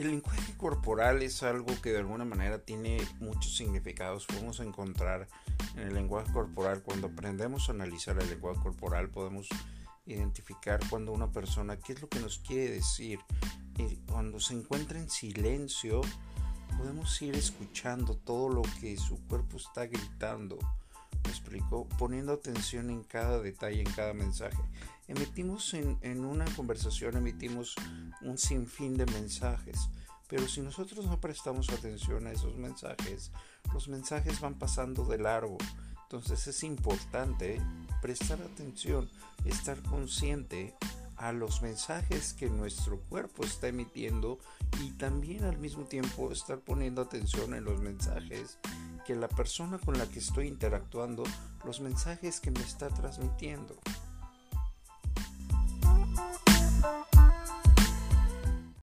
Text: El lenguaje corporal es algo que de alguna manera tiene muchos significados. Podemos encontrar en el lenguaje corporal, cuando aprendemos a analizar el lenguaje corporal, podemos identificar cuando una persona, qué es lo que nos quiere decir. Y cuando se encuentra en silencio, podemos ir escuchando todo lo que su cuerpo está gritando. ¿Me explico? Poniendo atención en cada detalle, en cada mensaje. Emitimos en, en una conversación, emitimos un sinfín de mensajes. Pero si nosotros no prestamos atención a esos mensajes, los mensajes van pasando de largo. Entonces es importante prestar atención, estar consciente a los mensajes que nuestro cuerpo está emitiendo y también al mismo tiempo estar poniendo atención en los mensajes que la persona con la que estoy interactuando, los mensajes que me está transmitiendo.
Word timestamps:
El 0.00 0.12
lenguaje 0.12 0.56
corporal 0.56 1.20
es 1.20 1.42
algo 1.42 1.78
que 1.82 1.92
de 1.92 1.98
alguna 1.98 2.24
manera 2.24 2.58
tiene 2.58 3.06
muchos 3.18 3.54
significados. 3.54 4.24
Podemos 4.24 4.58
encontrar 4.60 5.28
en 5.74 5.88
el 5.88 5.92
lenguaje 5.92 6.32
corporal, 6.32 6.82
cuando 6.82 7.08
aprendemos 7.08 7.68
a 7.68 7.72
analizar 7.72 8.18
el 8.18 8.30
lenguaje 8.30 8.58
corporal, 8.62 9.10
podemos 9.10 9.46
identificar 10.06 10.80
cuando 10.88 11.12
una 11.12 11.30
persona, 11.30 11.78
qué 11.78 11.92
es 11.92 12.00
lo 12.00 12.08
que 12.08 12.18
nos 12.18 12.38
quiere 12.38 12.70
decir. 12.70 13.18
Y 13.76 13.96
cuando 14.10 14.40
se 14.40 14.54
encuentra 14.54 14.98
en 14.98 15.10
silencio, 15.10 16.00
podemos 16.78 17.20
ir 17.20 17.34
escuchando 17.34 18.16
todo 18.16 18.48
lo 18.48 18.62
que 18.80 18.96
su 18.96 19.22
cuerpo 19.26 19.58
está 19.58 19.84
gritando. 19.84 20.58
¿Me 21.24 21.30
explico? 21.30 21.88
Poniendo 21.98 22.32
atención 22.32 22.90
en 22.90 23.02
cada 23.04 23.40
detalle, 23.40 23.80
en 23.80 23.92
cada 23.92 24.14
mensaje. 24.14 24.58
Emitimos 25.08 25.74
en, 25.74 25.98
en 26.02 26.24
una 26.24 26.44
conversación, 26.56 27.16
emitimos 27.16 27.74
un 28.22 28.38
sinfín 28.38 28.96
de 28.96 29.06
mensajes. 29.06 29.88
Pero 30.28 30.46
si 30.46 30.60
nosotros 30.60 31.06
no 31.06 31.20
prestamos 31.20 31.70
atención 31.70 32.26
a 32.26 32.32
esos 32.32 32.56
mensajes, 32.56 33.32
los 33.72 33.88
mensajes 33.88 34.40
van 34.40 34.54
pasando 34.54 35.04
de 35.04 35.18
largo. 35.18 35.58
Entonces 36.04 36.46
es 36.46 36.62
importante 36.62 37.60
prestar 38.00 38.40
atención, 38.40 39.10
estar 39.44 39.82
consciente 39.82 40.74
a 41.16 41.32
los 41.32 41.60
mensajes 41.60 42.32
que 42.32 42.48
nuestro 42.48 42.98
cuerpo 42.98 43.44
está 43.44 43.68
emitiendo 43.68 44.38
y 44.82 44.90
también 44.92 45.44
al 45.44 45.58
mismo 45.58 45.84
tiempo 45.84 46.32
estar 46.32 46.60
poniendo 46.60 47.02
atención 47.02 47.52
en 47.54 47.64
los 47.64 47.80
mensajes 47.80 48.58
que 49.10 49.16
la 49.16 49.26
persona 49.26 49.76
con 49.78 49.98
la 49.98 50.06
que 50.06 50.20
estoy 50.20 50.46
interactuando, 50.46 51.24
los 51.64 51.80
mensajes 51.80 52.38
que 52.38 52.52
me 52.52 52.60
está 52.60 52.88
transmitiendo. 52.90 53.74